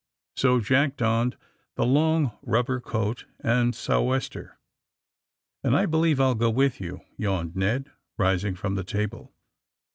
So 0.35 0.59
Jack 0.59 0.97
donned 0.97 1.37
the 1.75 1.85
long 1.85 2.31
rubber 2.41 2.79
coat 2.79 3.25
and 3.39 3.71
the 3.71 3.77
sou'wester. 3.77 4.57
And 5.63 5.75
I 5.75 5.85
believe 5.85 6.19
I'll 6.19 6.33
go 6.33 6.49
with 6.49 6.81
you," 6.81 7.01
yawned 7.17 7.55
Ned, 7.55 7.91
rising 8.17 8.55
from 8.55 8.73
the 8.73 8.83
table. 8.83 9.31